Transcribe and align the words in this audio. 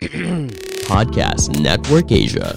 Podcast 0.88 1.52
Network 1.60 2.08
Asia. 2.08 2.56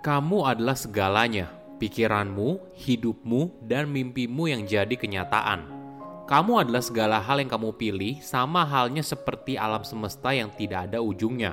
Kamu 0.00 0.48
adalah 0.48 0.72
segalanya, 0.72 1.52
pikiranmu, 1.76 2.64
hidupmu, 2.80 3.60
dan 3.68 3.92
mimpimu 3.92 4.48
yang 4.48 4.64
jadi 4.64 4.96
kenyataan. 4.96 5.68
Kamu 6.24 6.64
adalah 6.64 6.80
segala 6.80 7.20
hal 7.20 7.44
yang 7.44 7.52
kamu 7.52 7.76
pilih, 7.76 8.16
sama 8.24 8.64
halnya 8.64 9.04
seperti 9.04 9.60
alam 9.60 9.84
semesta 9.84 10.32
yang 10.32 10.48
tidak 10.56 10.88
ada 10.88 11.04
ujungnya. 11.04 11.52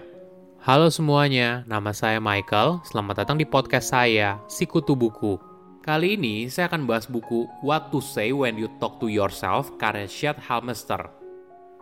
Halo 0.64 0.88
semuanya, 0.88 1.68
nama 1.68 1.91
saya 1.91 2.23
Michael. 2.23 2.80
Selamat 2.88 3.27
datang 3.27 3.36
di 3.36 3.43
podcast 3.43 3.91
saya, 3.91 4.39
Sikutu 4.48 4.96
Buku. 4.96 5.54
Kali 5.86 6.17
ini 6.17 6.49
saya 6.49 6.65
akan 6.65 6.89
bahas 6.89 7.05
buku 7.05 7.46
What 7.61 7.93
to 7.93 8.01
Say 8.01 8.33
When 8.33 8.57
You 8.57 8.73
Talk 8.82 8.97
to 8.97 9.05
Yourself 9.05 9.69
karya 9.78 10.10
Shad 10.10 10.41
Halmester. 10.41 11.14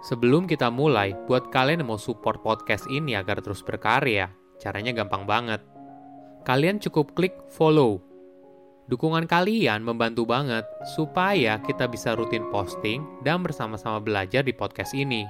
Sebelum 0.03 0.43
kita 0.43 0.67
mulai, 0.67 1.15
buat 1.23 1.47
kalian 1.55 1.79
yang 1.79 1.95
mau 1.95 1.95
support 1.95 2.43
podcast 2.43 2.83
ini 2.91 3.15
agar 3.15 3.39
terus 3.39 3.63
berkarya, 3.63 4.27
caranya 4.59 4.91
gampang 4.91 5.23
banget. 5.23 5.63
Kalian 6.43 6.83
cukup 6.83 7.15
klik 7.15 7.31
follow. 7.47 8.03
Dukungan 8.91 9.23
kalian 9.23 9.79
membantu 9.87 10.27
banget 10.27 10.67
supaya 10.99 11.63
kita 11.63 11.87
bisa 11.87 12.11
rutin 12.19 12.43
posting 12.51 13.07
dan 13.23 13.39
bersama-sama 13.39 14.03
belajar 14.03 14.43
di 14.43 14.51
podcast 14.51 14.91
ini. 14.91 15.23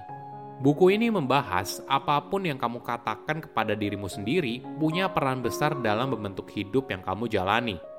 Buku 0.66 0.90
ini 0.90 1.14
membahas 1.14 1.78
apa 1.86 2.26
pun 2.26 2.42
yang 2.42 2.58
kamu 2.58 2.82
katakan 2.82 3.38
kepada 3.38 3.78
dirimu 3.78 4.10
sendiri 4.10 4.66
punya 4.82 5.14
peran 5.14 5.46
besar 5.46 5.78
dalam 5.86 6.10
membentuk 6.18 6.50
hidup 6.50 6.90
yang 6.90 7.06
kamu 7.06 7.30
jalani. 7.30 7.93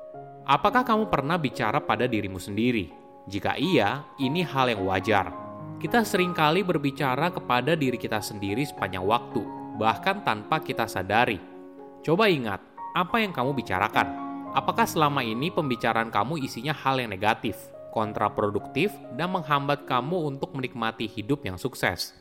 Apakah 0.44 0.84
kamu 0.84 1.08
pernah 1.08 1.40
bicara 1.40 1.80
pada 1.80 2.04
dirimu 2.04 2.36
sendiri? 2.36 2.92
Jika 3.24 3.56
iya, 3.56 4.04
ini 4.20 4.44
hal 4.44 4.76
yang 4.76 4.84
wajar. 4.84 5.32
Kita 5.80 6.04
sering 6.04 6.36
kali 6.36 6.60
berbicara 6.60 7.32
kepada 7.32 7.72
diri 7.72 7.96
kita 7.96 8.20
sendiri 8.20 8.60
sepanjang 8.60 9.08
waktu, 9.08 9.40
bahkan 9.80 10.20
tanpa 10.20 10.60
kita 10.60 10.84
sadari. 10.84 11.40
Coba 12.04 12.28
ingat, 12.28 12.60
apa 12.92 13.24
yang 13.24 13.32
kamu 13.32 13.56
bicarakan? 13.56 14.04
Apakah 14.52 14.84
selama 14.84 15.24
ini 15.24 15.48
pembicaraan 15.48 16.12
kamu 16.12 16.36
isinya 16.44 16.76
hal 16.76 17.00
yang 17.00 17.08
negatif, 17.08 17.56
kontraproduktif, 17.96 18.92
dan 19.16 19.32
menghambat 19.32 19.88
kamu 19.88 20.28
untuk 20.28 20.52
menikmati 20.52 21.08
hidup 21.08 21.40
yang 21.48 21.56
sukses? 21.56 22.12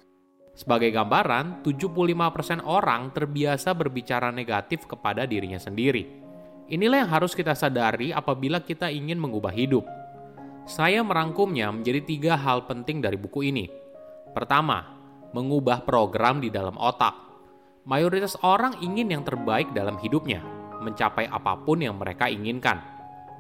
Sebagai 0.56 0.96
gambaran, 0.96 1.60
75% 1.60 2.64
orang 2.64 3.12
terbiasa 3.12 3.76
berbicara 3.76 4.32
negatif 4.32 4.88
kepada 4.88 5.28
dirinya 5.28 5.60
sendiri. 5.60 6.23
Inilah 6.72 7.04
yang 7.04 7.12
harus 7.12 7.36
kita 7.36 7.52
sadari 7.52 8.16
apabila 8.16 8.64
kita 8.64 8.88
ingin 8.88 9.20
mengubah 9.20 9.52
hidup. 9.52 9.84
Saya 10.64 11.04
merangkumnya 11.04 11.68
menjadi 11.76 12.00
tiga 12.08 12.34
hal 12.40 12.64
penting 12.64 13.04
dari 13.04 13.20
buku 13.20 13.52
ini. 13.52 13.68
Pertama, 14.32 14.96
mengubah 15.36 15.84
program 15.84 16.40
di 16.40 16.48
dalam 16.48 16.80
otak. 16.80 17.20
Mayoritas 17.84 18.40
orang 18.48 18.80
ingin 18.80 19.12
yang 19.12 19.28
terbaik 19.28 19.76
dalam 19.76 20.00
hidupnya, 20.00 20.40
mencapai 20.80 21.28
apa 21.28 21.60
pun 21.60 21.84
yang 21.84 22.00
mereka 22.00 22.32
inginkan. 22.32 22.80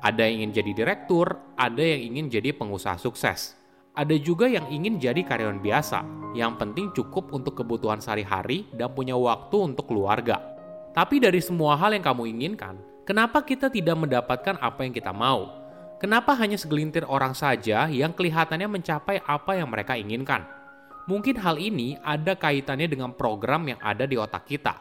Ada 0.03 0.27
yang 0.27 0.43
ingin 0.43 0.51
jadi 0.59 0.71
direktur, 0.83 1.39
ada 1.55 1.79
yang 1.79 2.11
ingin 2.11 2.27
jadi 2.27 2.51
pengusaha 2.51 2.99
sukses. 2.99 3.55
Ada 3.95 4.19
juga 4.19 4.51
yang 4.51 4.67
ingin 4.67 4.99
jadi 4.99 5.23
karyawan 5.23 5.63
biasa, 5.63 6.03
yang 6.35 6.59
penting 6.59 6.91
cukup 6.91 7.31
untuk 7.31 7.55
kebutuhan 7.55 8.03
sehari-hari 8.03 8.67
dan 8.75 8.91
punya 8.91 9.15
waktu 9.15 9.55
untuk 9.63 9.87
keluarga. 9.87 10.43
Tapi 10.91 11.23
dari 11.23 11.39
semua 11.39 11.79
hal 11.79 11.95
yang 11.95 12.03
kamu 12.03 12.27
inginkan, 12.35 12.75
kenapa 13.03 13.43
kita 13.43 13.71
tidak 13.71 13.95
mendapatkan 13.99 14.59
apa 14.59 14.83
yang 14.83 14.93
kita 14.95 15.11
mau? 15.15 15.63
Kenapa 16.03 16.35
hanya 16.35 16.59
segelintir 16.59 17.07
orang 17.07 17.31
saja 17.31 17.87
yang 17.87 18.11
kelihatannya 18.11 18.67
mencapai 18.67 19.23
apa 19.23 19.55
yang 19.55 19.71
mereka 19.71 19.95
inginkan? 19.95 20.43
Mungkin 21.07 21.39
hal 21.39 21.59
ini 21.59 21.95
ada 22.03 22.35
kaitannya 22.35 22.87
dengan 22.91 23.15
program 23.15 23.67
yang 23.71 23.79
ada 23.79 24.03
di 24.03 24.19
otak 24.19 24.43
kita. 24.47 24.75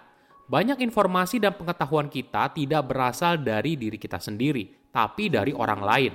Banyak 0.51 0.83
informasi 0.83 1.39
dan 1.39 1.55
pengetahuan 1.55 2.11
kita 2.11 2.51
tidak 2.51 2.83
berasal 2.91 3.39
dari 3.39 3.79
diri 3.79 3.99
kita 3.99 4.19
sendiri, 4.19 4.91
tapi 4.91 5.31
dari 5.31 5.55
orang 5.55 5.83
lain. 5.83 6.13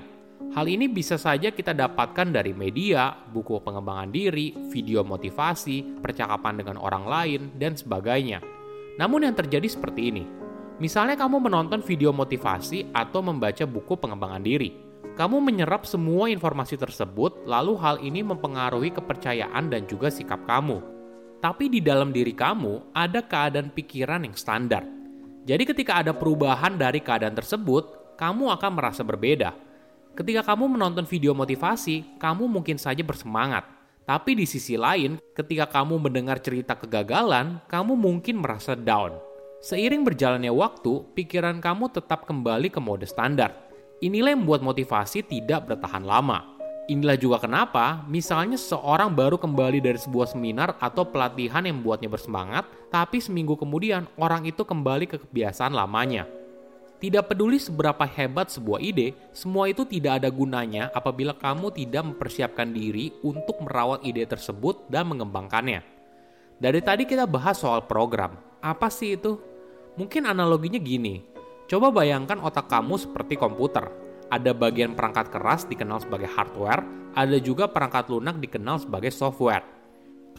Hal 0.53 0.67
ini 0.69 0.87
bisa 0.87 1.19
saja 1.19 1.51
kita 1.51 1.73
dapatkan 1.75 2.29
dari 2.31 2.55
media, 2.55 3.11
buku 3.15 3.59
pengembangan 3.63 4.11
diri, 4.13 4.53
video 4.71 5.03
motivasi, 5.03 6.03
percakapan 6.03 6.61
dengan 6.61 6.77
orang 6.79 7.03
lain, 7.03 7.41
dan 7.57 7.75
sebagainya. 7.75 8.39
Namun 8.95 9.27
yang 9.27 9.35
terjadi 9.35 9.65
seperti 9.67 10.01
ini. 10.13 10.46
Misalnya 10.77 11.17
kamu 11.17 11.49
menonton 11.49 11.81
video 11.81 12.13
motivasi 12.13 12.93
atau 12.93 13.25
membaca 13.25 13.65
buku 13.65 13.97
pengembangan 13.97 14.45
diri 14.45 14.87
kamu 15.17 15.41
menyerap 15.41 15.81
semua 15.89 16.29
informasi 16.29 16.77
tersebut, 16.77 17.41
lalu 17.49 17.73
hal 17.81 17.97
ini 18.05 18.21
mempengaruhi 18.21 18.93
kepercayaan 18.93 19.65
dan 19.65 19.89
juga 19.89 20.13
sikap 20.13 20.45
kamu. 20.45 20.77
Tapi 21.41 21.73
di 21.73 21.81
dalam 21.81 22.13
diri 22.13 22.37
kamu 22.37 22.93
ada 22.93 23.25
keadaan 23.25 23.73
pikiran 23.73 24.29
yang 24.29 24.37
standar. 24.37 24.85
Jadi 25.41 25.63
ketika 25.65 26.05
ada 26.05 26.13
perubahan 26.13 26.77
dari 26.77 27.01
keadaan 27.01 27.33
tersebut, 27.33 28.13
kamu 28.13 28.53
akan 28.61 28.71
merasa 28.77 29.01
berbeda. 29.01 29.57
Ketika 30.13 30.53
kamu 30.53 30.77
menonton 30.77 31.09
video 31.09 31.33
motivasi, 31.33 32.21
kamu 32.21 32.45
mungkin 32.45 32.77
saja 32.77 33.01
bersemangat. 33.01 33.65
Tapi 34.05 34.37
di 34.37 34.45
sisi 34.45 34.77
lain, 34.77 35.17
ketika 35.33 35.65
kamu 35.81 35.97
mendengar 35.97 36.37
cerita 36.45 36.77
kegagalan, 36.77 37.57
kamu 37.65 37.97
mungkin 37.97 38.37
merasa 38.37 38.77
down. 38.77 39.26
Seiring 39.57 40.05
berjalannya 40.05 40.53
waktu, 40.53 41.05
pikiran 41.17 41.57
kamu 41.57 41.89
tetap 41.89 42.29
kembali 42.29 42.69
ke 42.69 42.77
mode 42.77 43.09
standar 43.09 43.67
Inilah 43.97 44.37
yang 44.37 44.45
membuat 44.45 44.61
motivasi 44.61 45.25
tidak 45.25 45.73
bertahan 45.73 46.05
lama. 46.05 46.45
Inilah 46.85 47.17
juga 47.17 47.41
kenapa, 47.41 48.05
misalnya 48.05 48.53
seseorang 48.53 49.09
baru 49.09 49.41
kembali 49.41 49.81
dari 49.81 49.97
sebuah 49.97 50.37
seminar 50.37 50.77
atau 50.77 51.01
pelatihan 51.01 51.65
yang 51.65 51.81
membuatnya 51.81 52.05
bersemangat, 52.05 52.69
tapi 52.93 53.17
seminggu 53.17 53.57
kemudian 53.57 54.05
orang 54.21 54.45
itu 54.45 54.61
kembali 54.61 55.09
ke 55.09 55.17
kebiasaan 55.17 55.73
lamanya. 55.73 56.29
Tidak 57.01 57.25
peduli 57.25 57.57
seberapa 57.57 58.05
hebat 58.05 58.53
sebuah 58.53 58.85
ide, 58.85 59.17
semua 59.33 59.65
itu 59.65 59.81
tidak 59.81 60.21
ada 60.21 60.29
gunanya 60.29 60.93
apabila 60.93 61.33
kamu 61.33 61.73
tidak 61.73 62.05
mempersiapkan 62.13 62.69
diri 62.69 63.09
untuk 63.25 63.65
merawat 63.65 64.05
ide 64.05 64.29
tersebut 64.29 64.85
dan 64.93 65.09
mengembangkannya. 65.09 65.81
Dari 66.61 66.81
tadi 66.85 67.09
kita 67.09 67.25
bahas 67.25 67.57
soal 67.57 67.81
program. 67.89 68.46
Apa 68.61 68.89
sih 68.91 69.15
itu? 69.15 69.37
Mungkin 69.97 70.29
analoginya 70.29 70.77
gini, 70.77 71.25
Coba 71.67 71.91
bayangkan 71.91 72.39
otak 72.39 72.71
kamu 72.71 72.95
seperti 72.95 73.35
komputer. 73.35 73.91
Ada 74.31 74.55
bagian 74.55 74.95
perangkat 74.95 75.27
keras 75.27 75.67
dikenal 75.67 75.99
sebagai 75.99 76.31
hardware, 76.31 76.83
ada 77.11 77.37
juga 77.43 77.67
perangkat 77.67 78.07
lunak 78.07 78.39
dikenal 78.39 78.79
sebagai 78.79 79.11
software. 79.11 79.67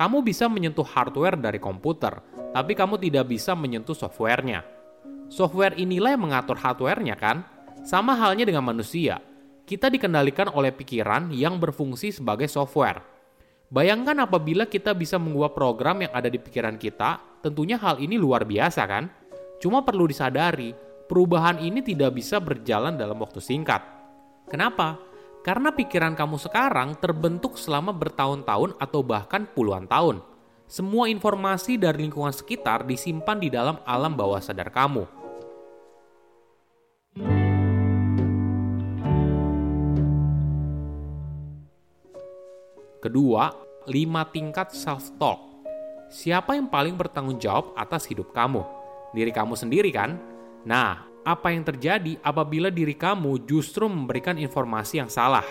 Kamu 0.01 0.25
bisa 0.25 0.49
menyentuh 0.49 0.89
hardware 0.89 1.37
dari 1.37 1.61
komputer, 1.61 2.25
tapi 2.57 2.73
kamu 2.73 2.97
tidak 2.97 3.29
bisa 3.29 3.53
menyentuh 3.53 3.93
softwarenya. 3.93 4.65
Software 5.29 5.77
inilah 5.77 6.17
yang 6.17 6.25
mengatur 6.25 6.57
hardwarenya 6.57 7.17
kan? 7.21 7.45
Sama 7.85 8.17
halnya 8.17 8.49
dengan 8.49 8.65
manusia. 8.65 9.21
Kita 9.69 9.93
dikendalikan 9.93 10.49
oleh 10.49 10.73
pikiran 10.73 11.29
yang 11.29 11.61
berfungsi 11.61 12.09
sebagai 12.09 12.49
software. 12.49 13.05
Bayangkan 13.69 14.17
apabila 14.25 14.65
kita 14.65 14.97
bisa 14.97 15.21
mengubah 15.21 15.53
program 15.53 16.01
yang 16.01 16.13
ada 16.17 16.33
di 16.33 16.41
pikiran 16.41 16.81
kita, 16.81 17.21
tentunya 17.45 17.77
hal 17.77 18.01
ini 18.01 18.17
luar 18.17 18.49
biasa 18.49 18.89
kan? 18.89 19.13
Cuma 19.61 19.85
perlu 19.85 20.09
disadari, 20.09 20.73
perubahan 21.05 21.61
ini 21.61 21.85
tidak 21.85 22.17
bisa 22.17 22.41
berjalan 22.41 22.97
dalam 22.97 23.21
waktu 23.21 23.45
singkat. 23.45 23.85
Kenapa? 24.49 24.97
Karena 25.45 25.69
pikiran 25.69 26.17
kamu 26.17 26.41
sekarang 26.41 26.97
terbentuk 26.97 27.61
selama 27.61 27.93
bertahun-tahun 27.93 28.81
atau 28.81 29.01
bahkan 29.05 29.45
puluhan 29.53 29.85
tahun. 29.85 30.25
Semua 30.65 31.13
informasi 31.13 31.77
dari 31.77 32.09
lingkungan 32.09 32.33
sekitar 32.33 32.89
disimpan 32.89 33.37
di 33.37 33.53
dalam 33.53 33.81
alam 33.85 34.17
bawah 34.17 34.41
sadar 34.41 34.73
kamu. 34.73 35.18
Kedua, 42.99 43.55
lima 43.87 44.27
tingkat 44.27 44.75
self-talk. 44.75 45.39
Siapa 46.11 46.59
yang 46.59 46.67
paling 46.67 46.99
bertanggung 46.99 47.39
jawab 47.39 47.71
atas 47.79 48.11
hidup 48.11 48.35
kamu? 48.35 48.67
Diri 49.15 49.31
kamu 49.31 49.55
sendiri 49.55 49.95
kan? 49.95 50.19
Nah, 50.67 51.07
apa 51.23 51.55
yang 51.55 51.63
terjadi 51.63 52.19
apabila 52.27 52.75
diri 52.75 52.99
kamu 52.99 53.47
justru 53.47 53.87
memberikan 53.87 54.35
informasi 54.35 54.99
yang 54.99 55.07
salah? 55.07 55.47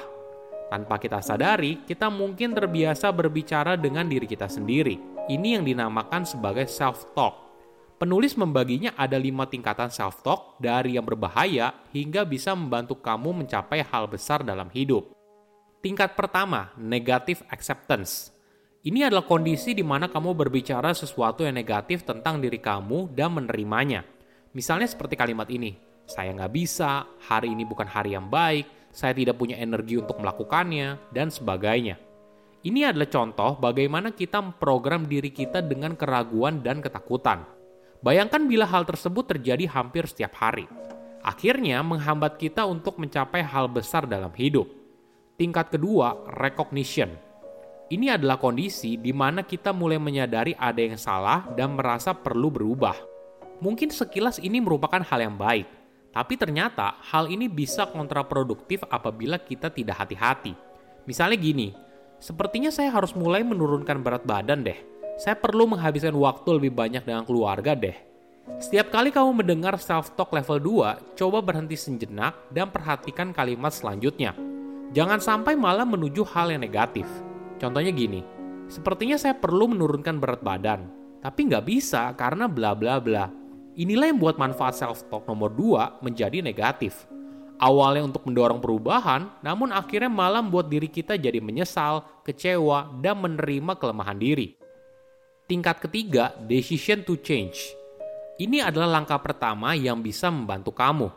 Tanpa 0.68 1.00
kita 1.00 1.24
sadari, 1.24 1.88
kita 1.88 2.12
mungkin 2.12 2.52
terbiasa 2.52 3.16
berbicara 3.16 3.80
dengan 3.80 4.12
diri 4.12 4.28
kita 4.28 4.52
sendiri. 4.52 5.00
Ini 5.32 5.56
yang 5.56 5.64
dinamakan 5.64 6.28
sebagai 6.28 6.68
self-talk. 6.68 7.48
Penulis 7.96 8.36
membaginya 8.36 8.92
ada 9.00 9.16
lima 9.16 9.48
tingkatan 9.48 9.88
self-talk 9.88 10.60
dari 10.60 11.00
yang 11.00 11.08
berbahaya 11.08 11.72
hingga 11.96 12.28
bisa 12.28 12.52
membantu 12.52 13.00
kamu 13.00 13.42
mencapai 13.48 13.88
hal 13.88 14.06
besar 14.12 14.44
dalam 14.44 14.68
hidup. 14.76 15.17
Tingkat 15.78 16.18
pertama, 16.18 16.74
negative 16.74 17.46
acceptance. 17.54 18.34
Ini 18.82 19.14
adalah 19.14 19.30
kondisi 19.30 19.78
di 19.78 19.86
mana 19.86 20.10
kamu 20.10 20.34
berbicara 20.34 20.90
sesuatu 20.90 21.46
yang 21.46 21.54
negatif 21.54 22.02
tentang 22.02 22.42
diri 22.42 22.58
kamu 22.58 23.14
dan 23.14 23.38
menerimanya. 23.38 24.02
Misalnya 24.58 24.90
seperti 24.90 25.14
kalimat 25.14 25.46
ini, 25.54 25.78
saya 26.10 26.34
nggak 26.34 26.54
bisa, 26.56 27.06
hari 27.30 27.54
ini 27.54 27.62
bukan 27.62 27.86
hari 27.86 28.18
yang 28.18 28.26
baik, 28.26 28.90
saya 28.90 29.14
tidak 29.14 29.38
punya 29.38 29.60
energi 29.62 30.02
untuk 30.02 30.18
melakukannya, 30.18 30.98
dan 31.14 31.30
sebagainya. 31.30 32.02
Ini 32.66 32.90
adalah 32.90 33.12
contoh 33.14 33.62
bagaimana 33.62 34.10
kita 34.18 34.42
memprogram 34.42 35.06
diri 35.06 35.30
kita 35.30 35.62
dengan 35.62 35.94
keraguan 35.94 36.66
dan 36.66 36.82
ketakutan. 36.82 37.46
Bayangkan 38.02 38.50
bila 38.50 38.66
hal 38.66 38.82
tersebut 38.82 39.30
terjadi 39.30 39.70
hampir 39.70 40.10
setiap 40.10 40.34
hari. 40.42 40.66
Akhirnya 41.22 41.86
menghambat 41.86 42.42
kita 42.42 42.66
untuk 42.66 42.98
mencapai 42.98 43.46
hal 43.46 43.70
besar 43.70 44.10
dalam 44.10 44.34
hidup. 44.34 44.66
Tingkat 45.38 45.70
kedua, 45.70 46.18
recognition. 46.42 47.14
Ini 47.94 48.18
adalah 48.18 48.42
kondisi 48.42 48.98
di 48.98 49.14
mana 49.14 49.46
kita 49.46 49.70
mulai 49.70 50.02
menyadari 50.02 50.58
ada 50.58 50.82
yang 50.82 50.98
salah 50.98 51.46
dan 51.54 51.78
merasa 51.78 52.10
perlu 52.10 52.50
berubah. 52.50 52.98
Mungkin 53.62 53.94
sekilas 53.94 54.42
ini 54.42 54.58
merupakan 54.58 54.98
hal 54.98 55.30
yang 55.30 55.38
baik, 55.38 55.70
tapi 56.10 56.42
ternyata 56.42 56.98
hal 57.14 57.30
ini 57.30 57.46
bisa 57.54 57.86
kontraproduktif 57.86 58.82
apabila 58.90 59.38
kita 59.38 59.70
tidak 59.70 60.02
hati-hati. 60.02 60.58
Misalnya 61.06 61.38
gini, 61.38 61.70
sepertinya 62.18 62.74
saya 62.74 62.90
harus 62.90 63.14
mulai 63.14 63.46
menurunkan 63.46 64.02
berat 64.02 64.26
badan 64.26 64.66
deh. 64.66 64.82
Saya 65.22 65.38
perlu 65.38 65.70
menghabiskan 65.70 66.18
waktu 66.18 66.50
lebih 66.58 66.74
banyak 66.74 67.06
dengan 67.06 67.22
keluarga 67.30 67.78
deh. 67.78 67.94
Setiap 68.58 68.90
kali 68.90 69.14
kamu 69.14 69.46
mendengar 69.46 69.78
self-talk 69.78 70.34
level 70.34 70.58
2, 70.82 71.14
coba 71.14 71.46
berhenti 71.46 71.78
sejenak 71.78 72.34
dan 72.50 72.74
perhatikan 72.74 73.30
kalimat 73.30 73.70
selanjutnya. 73.70 74.47
Jangan 74.96 75.20
sampai 75.20 75.60
malah 75.60 75.84
menuju 75.84 76.24
hal 76.32 76.56
yang 76.56 76.64
negatif. 76.64 77.08
Contohnya 77.60 77.92
gini, 77.92 78.24
sepertinya 78.72 79.20
saya 79.20 79.36
perlu 79.36 79.72
menurunkan 79.72 80.22
berat 80.22 80.40
badan, 80.40 80.88
tapi 81.20 81.52
nggak 81.52 81.66
bisa 81.68 82.14
karena 82.16 82.48
bla 82.48 82.72
bla 82.72 83.02
bla. 83.02 83.28
Inilah 83.78 84.10
yang 84.10 84.18
buat 84.18 84.42
manfaat 84.42 84.74
self-talk 84.80 85.28
nomor 85.30 85.54
2 85.54 86.02
menjadi 86.02 86.42
negatif. 86.42 87.06
Awalnya 87.58 88.10
untuk 88.14 88.26
mendorong 88.26 88.62
perubahan, 88.62 89.34
namun 89.42 89.74
akhirnya 89.74 90.10
malah 90.10 90.46
membuat 90.46 90.70
diri 90.70 90.90
kita 90.90 91.18
jadi 91.18 91.42
menyesal, 91.42 92.06
kecewa, 92.22 92.94
dan 93.02 93.18
menerima 93.18 93.74
kelemahan 93.82 94.18
diri. 94.18 94.58
Tingkat 95.50 95.82
ketiga, 95.82 96.38
decision 96.46 97.02
to 97.02 97.18
change. 97.18 97.74
Ini 98.38 98.62
adalah 98.62 99.02
langkah 99.02 99.18
pertama 99.18 99.74
yang 99.74 100.06
bisa 100.06 100.30
membantu 100.30 100.70
kamu. 100.70 101.10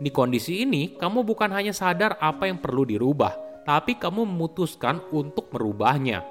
Di 0.00 0.08
kondisi 0.08 0.64
ini, 0.64 0.96
kamu 0.96 1.22
bukan 1.28 1.52
hanya 1.52 1.76
sadar 1.76 2.16
apa 2.16 2.48
yang 2.48 2.56
perlu 2.56 2.88
dirubah, 2.88 3.36
tapi 3.68 4.00
kamu 4.00 4.24
memutuskan 4.24 5.04
untuk 5.12 5.52
merubahnya. 5.52 6.24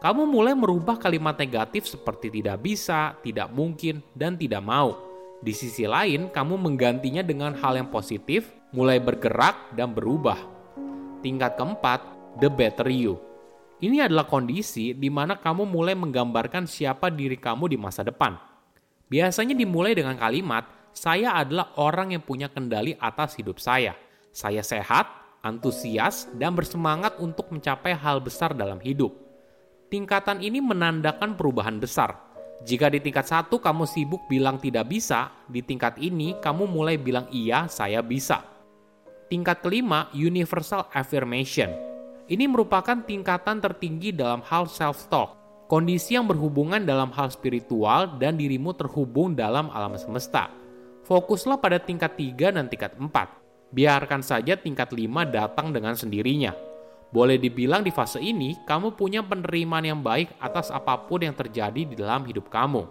Kamu 0.00 0.24
mulai 0.24 0.56
merubah 0.56 0.96
kalimat 0.96 1.36
negatif 1.36 1.84
seperti 1.84 2.32
tidak 2.32 2.64
bisa, 2.64 3.12
tidak 3.20 3.52
mungkin, 3.52 4.00
dan 4.16 4.40
tidak 4.40 4.64
mau 4.64 5.10
di 5.40 5.56
sisi 5.56 5.88
lain, 5.88 6.28
kamu 6.28 6.60
menggantinya 6.60 7.24
dengan 7.24 7.56
hal 7.56 7.80
yang 7.80 7.88
positif, 7.88 8.52
mulai 8.76 9.00
bergerak 9.00 9.72
dan 9.72 9.96
berubah. 9.96 10.36
Tingkat 11.24 11.56
keempat, 11.56 12.00
the 12.36 12.52
better 12.52 12.92
you. 12.92 13.16
Ini 13.80 14.04
adalah 14.04 14.28
kondisi 14.28 14.92
di 14.92 15.08
mana 15.08 15.40
kamu 15.40 15.64
mulai 15.64 15.96
menggambarkan 15.96 16.68
siapa 16.68 17.08
diri 17.08 17.40
kamu 17.40 17.72
di 17.72 17.80
masa 17.80 18.04
depan. 18.04 18.36
Biasanya 19.08 19.56
dimulai 19.56 19.96
dengan 19.96 20.12
kalimat, 20.20 20.68
"Saya 20.90 21.36
adalah 21.36 21.74
orang 21.80 22.14
yang 22.14 22.22
punya 22.22 22.50
kendali 22.50 22.96
atas 22.98 23.38
hidup 23.38 23.58
saya. 23.62 23.96
Saya 24.30 24.62
sehat, 24.62 25.10
antusias, 25.42 26.30
dan 26.36 26.54
bersemangat 26.54 27.18
untuk 27.18 27.50
mencapai 27.50 27.96
hal 27.96 28.22
besar 28.22 28.54
dalam 28.54 28.78
hidup." 28.82 29.12
Tingkatan 29.90 30.38
ini 30.38 30.62
menandakan 30.62 31.34
perubahan 31.34 31.82
besar, 31.82 32.30
jika 32.60 32.92
di 32.92 33.00
tingkat 33.00 33.24
satu 33.24 33.56
kamu 33.56 33.88
sibuk 33.88 34.28
bilang 34.28 34.60
tidak 34.60 34.92
bisa, 34.92 35.32
di 35.48 35.64
tingkat 35.64 35.96
ini 35.96 36.36
kamu 36.44 36.68
mulai 36.68 37.00
bilang 37.00 37.24
iya, 37.32 37.64
saya 37.72 38.04
bisa. 38.04 38.44
Tingkat 39.32 39.64
kelima, 39.64 40.12
universal 40.12 40.84
affirmation. 40.92 41.72
Ini 42.28 42.44
merupakan 42.46 43.00
tingkatan 43.00 43.64
tertinggi 43.64 44.12
dalam 44.12 44.44
hal 44.44 44.68
self-talk, 44.68 45.40
kondisi 45.72 46.20
yang 46.20 46.28
berhubungan 46.28 46.84
dalam 46.84 47.08
hal 47.16 47.32
spiritual 47.32 48.20
dan 48.20 48.36
dirimu 48.36 48.76
terhubung 48.76 49.32
dalam 49.32 49.72
alam 49.72 49.96
semesta. 49.96 50.52
Fokuslah 51.10 51.58
pada 51.58 51.82
tingkat 51.82 52.14
3 52.14 52.54
dan 52.54 52.70
tingkat 52.70 52.94
4. 52.94 53.10
Biarkan 53.74 54.22
saja 54.22 54.54
tingkat 54.54 54.94
5 54.94 55.26
datang 55.26 55.74
dengan 55.74 55.98
sendirinya 55.98 56.70
boleh 57.10 57.42
dibilang 57.42 57.82
di 57.82 57.90
fase 57.90 58.22
ini, 58.22 58.54
kamu 58.62 58.94
punya 58.94 59.18
penerimaan 59.26 59.82
yang 59.82 59.98
baik 59.98 60.30
atas 60.38 60.70
apa 60.70 60.94
pun 61.10 61.26
yang 61.26 61.34
terjadi 61.34 61.82
di 61.82 61.94
dalam 61.98 62.22
hidup 62.22 62.46
kamu. 62.46 62.86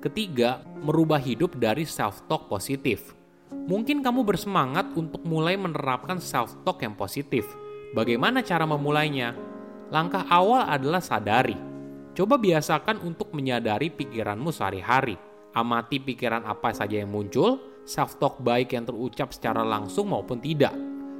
Ketiga, 0.00 0.64
merubah 0.80 1.20
hidup 1.20 1.60
dari 1.60 1.84
self-talk 1.84 2.48
positif. 2.48 3.12
Mungkin 3.52 4.00
kamu 4.00 4.24
bersemangat 4.24 4.96
untuk 4.96 5.22
mulai 5.28 5.60
menerapkan 5.60 6.16
self-talk 6.18 6.80
yang 6.80 6.96
positif. 6.96 7.44
Bagaimana 7.92 8.40
cara 8.40 8.64
memulainya? 8.64 9.51
Langkah 9.92 10.24
awal 10.32 10.64
adalah 10.64 11.04
sadari. 11.04 11.56
Coba 12.16 12.40
biasakan 12.40 13.04
untuk 13.04 13.36
menyadari 13.36 13.92
pikiranmu 13.92 14.48
sehari-hari 14.48 15.16
Amati 15.52 16.00
pikiran 16.00 16.48
apa 16.48 16.72
saja 16.72 16.96
yang 16.96 17.12
muncul, 17.12 17.60
self-talk 17.84 18.40
baik 18.40 18.72
yang 18.72 18.88
terucap 18.88 19.36
secara 19.36 19.60
langsung 19.60 20.08
maupun 20.08 20.40
tidak. 20.40 20.72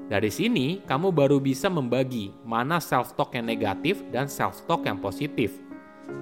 Dari 0.08 0.32
sini, 0.32 0.80
kamu 0.88 1.12
baru 1.12 1.36
bisa 1.36 1.68
membagi 1.68 2.32
mana 2.40 2.80
self-talk 2.80 3.36
yang 3.36 3.44
negatif 3.44 4.00
dan 4.08 4.32
self-talk 4.32 4.88
yang 4.88 4.96
positif. 5.04 5.60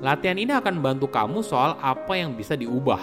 Latihan 0.02 0.42
ini 0.42 0.50
akan 0.50 0.82
membantu 0.82 1.06
kamu 1.06 1.38
soal 1.46 1.78
apa 1.78 2.18
yang 2.18 2.34
bisa 2.34 2.58
diubah. 2.58 2.98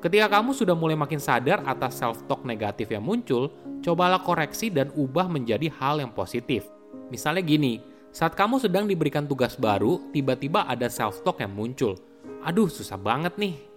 Ketika 0.00 0.40
kamu 0.40 0.56
sudah 0.56 0.72
mulai 0.72 0.96
makin 0.96 1.20
sadar 1.20 1.60
atas 1.68 2.00
self-talk 2.00 2.40
negatif 2.48 2.88
yang 2.88 3.04
muncul, 3.04 3.52
cobalah 3.84 4.24
koreksi 4.24 4.72
dan 4.72 4.88
ubah 4.96 5.28
menjadi 5.28 5.68
hal 5.76 6.00
yang 6.00 6.16
positif. 6.16 6.64
Misalnya 7.12 7.44
gini, 7.44 7.84
saat 8.10 8.34
kamu 8.34 8.58
sedang 8.58 8.90
diberikan 8.90 9.26
tugas 9.26 9.54
baru, 9.54 10.02
tiba-tiba 10.10 10.66
ada 10.66 10.90
self-talk 10.90 11.42
yang 11.42 11.54
muncul. 11.54 11.94
Aduh, 12.42 12.66
susah 12.66 12.98
banget 12.98 13.36
nih, 13.38 13.70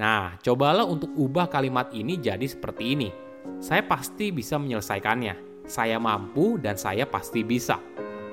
Nah, 0.00 0.40
cobalah 0.40 0.88
untuk 0.88 1.12
ubah 1.12 1.52
kalimat 1.52 1.92
ini 1.92 2.16
jadi 2.16 2.48
seperti 2.48 2.96
ini. 2.96 3.12
Saya 3.60 3.84
pasti 3.84 4.32
bisa 4.32 4.56
menyelesaikannya. 4.56 5.68
Saya 5.68 6.00
mampu 6.00 6.56
dan 6.56 6.80
saya 6.80 7.04
pasti 7.04 7.44
bisa. 7.44 7.76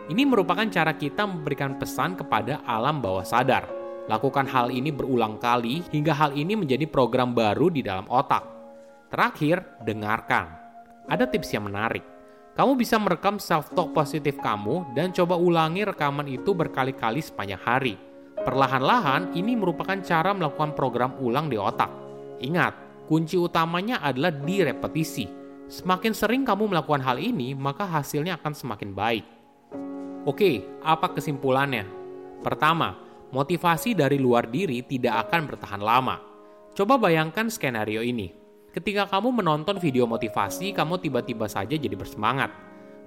Ini 0.07 0.24
merupakan 0.24 0.63
cara 0.71 0.95
kita 0.95 1.27
memberikan 1.27 1.75
pesan 1.75 2.15
kepada 2.15 2.63
alam 2.63 3.03
bawah 3.03 3.27
sadar. 3.27 3.68
Lakukan 4.07 4.48
hal 4.48 4.71
ini 4.71 4.95
berulang 4.95 5.36
kali 5.36 5.84
hingga 5.91 6.15
hal 6.15 6.31
ini 6.39 6.55
menjadi 6.55 6.88
program 6.88 7.36
baru 7.36 7.67
di 7.67 7.84
dalam 7.84 8.08
otak. 8.08 8.48
Terakhir, 9.12 9.84
dengarkan. 9.84 10.48
Ada 11.12 11.27
tips 11.27 11.51
yang 11.51 11.67
menarik. 11.67 12.16
Kamu 12.57 12.73
bisa 12.73 12.97
merekam 12.97 13.37
self-talk 13.37 13.93
positif 13.93 14.41
kamu 14.41 14.97
dan 14.97 15.13
coba 15.13 15.37
ulangi 15.37 15.85
rekaman 15.85 16.25
itu 16.25 16.57
berkali-kali 16.57 17.21
sepanjang 17.21 17.61
hari 17.61 18.07
Perlahan-lahan, 18.47 19.35
ini 19.35 19.59
merupakan 19.59 19.99
cara 20.05 20.31
melakukan 20.31 20.71
program 20.77 21.17
ulang 21.19 21.51
di 21.51 21.59
otak. 21.59 21.91
Ingat, 22.39 23.03
kunci 23.09 23.35
utamanya 23.35 23.99
adalah 23.99 24.31
di 24.31 24.63
repetisi. 24.63 25.27
Semakin 25.67 26.15
sering 26.15 26.47
kamu 26.47 26.71
melakukan 26.71 27.03
hal 27.03 27.19
ini, 27.19 27.51
maka 27.57 27.83
hasilnya 27.83 28.39
akan 28.39 28.53
semakin 28.55 28.95
baik. 28.95 29.25
Oke, 30.23 30.63
apa 30.79 31.11
kesimpulannya? 31.11 31.91
Pertama, 32.39 32.95
motivasi 33.35 33.97
dari 33.97 34.15
luar 34.15 34.47
diri 34.47 34.79
tidak 34.85 35.27
akan 35.27 35.41
bertahan 35.49 35.83
lama. 35.83 36.15
Coba 36.71 36.95
bayangkan 36.95 37.51
skenario 37.51 37.99
ini. 37.99 38.31
Ketika 38.77 39.10
kamu 39.10 39.41
menonton 39.41 39.81
video 39.81 40.05
motivasi, 40.05 40.69
kamu 40.69 41.01
tiba-tiba 41.01 41.50
saja 41.50 41.74
jadi 41.74 41.98
bersemangat. 41.98 42.53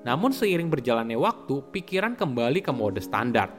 Namun 0.03 0.35
seiring 0.35 0.67
berjalannya 0.67 1.15
waktu, 1.15 1.63
pikiran 1.71 2.19
kembali 2.19 2.59
ke 2.59 2.75
mode 2.75 2.99
standar 2.99 3.55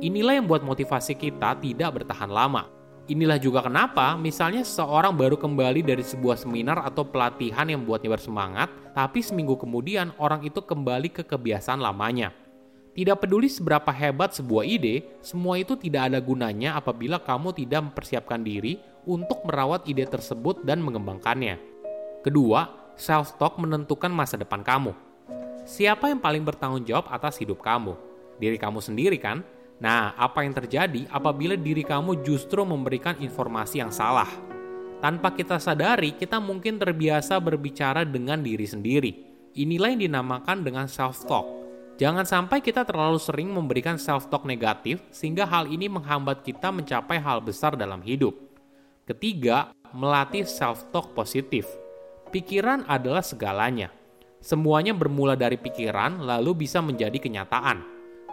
Inilah 0.00 0.40
yang 0.40 0.48
buat 0.48 0.64
motivasi 0.64 1.12
kita 1.20 1.60
tidak 1.60 2.00
bertahan 2.00 2.32
lama. 2.32 2.64
Inilah 3.12 3.36
juga 3.36 3.60
kenapa 3.60 4.16
misalnya 4.16 4.64
seorang 4.64 5.12
baru 5.12 5.36
kembali 5.36 5.84
dari 5.84 6.00
sebuah 6.00 6.40
seminar 6.40 6.80
atau 6.80 7.04
pelatihan 7.04 7.68
yang 7.68 7.84
buatnya 7.84 8.16
bersemangat, 8.16 8.72
tapi 8.96 9.20
seminggu 9.20 9.60
kemudian 9.60 10.16
orang 10.16 10.40
itu 10.40 10.64
kembali 10.64 11.12
ke 11.12 11.28
kebiasaan 11.28 11.84
lamanya. 11.84 12.32
Tidak 12.90 13.16
peduli 13.22 13.46
seberapa 13.46 13.94
hebat 13.94 14.34
sebuah 14.34 14.66
ide, 14.66 15.06
semua 15.22 15.62
itu 15.62 15.78
tidak 15.78 16.10
ada 16.10 16.18
gunanya 16.18 16.74
apabila 16.74 17.22
kamu 17.22 17.54
tidak 17.54 17.90
mempersiapkan 17.90 18.42
diri 18.42 18.82
untuk 19.06 19.46
merawat 19.46 19.86
ide 19.86 20.02
tersebut 20.10 20.66
dan 20.66 20.82
mengembangkannya. 20.82 21.56
Kedua, 22.26 22.92
self-talk 22.98 23.62
menentukan 23.62 24.10
masa 24.10 24.34
depan 24.34 24.66
kamu. 24.66 24.92
Siapa 25.64 26.10
yang 26.10 26.18
paling 26.18 26.42
bertanggung 26.42 26.82
jawab 26.82 27.06
atas 27.14 27.38
hidup 27.38 27.62
kamu? 27.62 27.94
Diri 28.42 28.58
kamu 28.58 28.82
sendiri 28.82 29.22
kan? 29.22 29.46
Nah, 29.80 30.12
apa 30.18 30.44
yang 30.44 30.52
terjadi 30.52 31.08
apabila 31.08 31.54
diri 31.56 31.86
kamu 31.86 32.26
justru 32.26 32.60
memberikan 32.66 33.16
informasi 33.22 33.80
yang 33.80 33.94
salah? 33.94 34.28
Tanpa 35.00 35.32
kita 35.32 35.56
sadari, 35.56 36.12
kita 36.12 36.36
mungkin 36.36 36.76
terbiasa 36.76 37.40
berbicara 37.40 38.04
dengan 38.04 38.44
diri 38.44 38.68
sendiri. 38.68 39.12
Inilah 39.56 39.96
yang 39.96 40.02
dinamakan 40.10 40.60
dengan 40.60 40.84
self-talk. 40.84 41.59
Jangan 42.00 42.24
sampai 42.24 42.64
kita 42.64 42.88
terlalu 42.88 43.20
sering 43.20 43.52
memberikan 43.52 44.00
self-talk 44.00 44.48
negatif 44.48 45.04
sehingga 45.12 45.44
hal 45.44 45.68
ini 45.68 45.84
menghambat 45.84 46.40
kita 46.40 46.72
mencapai 46.72 47.20
hal 47.20 47.44
besar 47.44 47.76
dalam 47.76 48.00
hidup. 48.00 48.32
Ketiga, 49.04 49.76
melatih 49.92 50.48
self-talk 50.48 51.12
positif. 51.12 51.68
Pikiran 52.32 52.88
adalah 52.88 53.20
segalanya. 53.20 53.92
Semuanya 54.40 54.96
bermula 54.96 55.36
dari 55.36 55.60
pikiran 55.60 56.24
lalu 56.24 56.64
bisa 56.64 56.80
menjadi 56.80 57.20
kenyataan. 57.20 57.84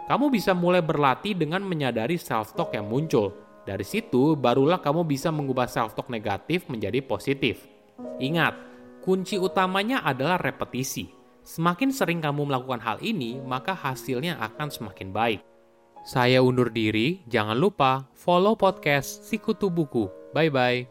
Kamu 0.08 0.32
bisa 0.32 0.56
mulai 0.56 0.80
berlatih 0.80 1.36
dengan 1.36 1.60
menyadari 1.60 2.16
self-talk 2.16 2.72
yang 2.72 2.88
muncul. 2.88 3.36
Dari 3.68 3.84
situ, 3.84 4.32
barulah 4.32 4.80
kamu 4.80 5.04
bisa 5.04 5.28
mengubah 5.28 5.68
self-talk 5.68 6.08
negatif 6.08 6.64
menjadi 6.72 7.04
positif. 7.04 7.68
Ingat, 8.16 8.56
kunci 9.04 9.36
utamanya 9.36 10.00
adalah 10.08 10.40
repetisi. 10.40 11.17
Semakin 11.48 11.88
sering 11.88 12.20
kamu 12.20 12.44
melakukan 12.44 12.76
hal 12.84 13.00
ini, 13.00 13.40
maka 13.40 13.72
hasilnya 13.72 14.36
akan 14.36 14.68
semakin 14.68 15.16
baik. 15.16 15.40
Saya 16.04 16.44
undur 16.44 16.68
diri, 16.68 17.24
jangan 17.24 17.56
lupa 17.56 18.04
follow 18.12 18.52
podcast 18.52 19.24
Sikutu 19.24 19.72
Buku. 19.72 20.12
Bye-bye. 20.36 20.84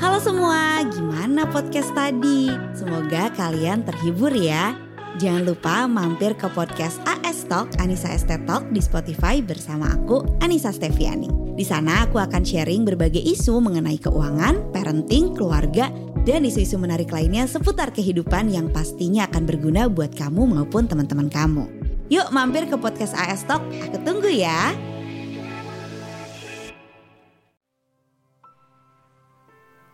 Halo 0.00 0.16
semua, 0.24 0.80
gimana 0.88 1.44
podcast 1.44 1.92
tadi? 1.92 2.48
Semoga 2.72 3.28
kalian 3.36 3.84
terhibur 3.84 4.32
ya. 4.32 4.83
Jangan 5.14 5.46
lupa 5.46 5.86
mampir 5.86 6.34
ke 6.34 6.50
podcast 6.50 6.98
AS 7.06 7.46
Talk 7.46 7.70
Anissa 7.78 8.10
Estet 8.10 8.50
Talk 8.50 8.66
di 8.74 8.82
Spotify 8.82 9.38
bersama 9.38 9.94
aku 9.94 10.26
Anissa 10.42 10.74
Steviani. 10.74 11.54
Di 11.54 11.62
sana 11.62 12.02
aku 12.02 12.18
akan 12.18 12.42
sharing 12.42 12.82
berbagai 12.82 13.22
isu 13.22 13.62
mengenai 13.62 13.94
keuangan, 14.02 14.74
parenting, 14.74 15.30
keluarga, 15.38 15.86
dan 16.26 16.42
isu-isu 16.42 16.82
menarik 16.82 17.14
lainnya 17.14 17.46
seputar 17.46 17.94
kehidupan 17.94 18.50
yang 18.50 18.66
pastinya 18.74 19.30
akan 19.30 19.46
berguna 19.46 19.86
buat 19.86 20.10
kamu 20.18 20.50
maupun 20.50 20.90
teman-teman 20.90 21.30
kamu. 21.30 21.62
Yuk 22.10 22.34
mampir 22.34 22.66
ke 22.66 22.74
podcast 22.74 23.14
AS 23.14 23.46
Talk, 23.46 23.62
aku 23.86 24.02
tunggu 24.02 24.34
ya. 24.34 24.74